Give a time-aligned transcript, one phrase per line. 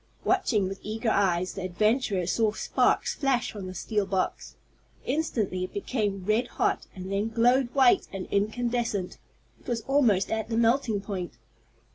[0.23, 4.55] Watching with eager eyes, the adventurers saw sparks flash from the steel box.
[5.05, 9.19] Instantly it became red hot, and then glowed white and incandescent.
[9.59, 11.33] It was almost at the melting point.